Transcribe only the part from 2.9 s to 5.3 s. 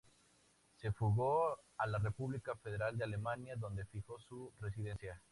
de Alemania donde fijó su residencia.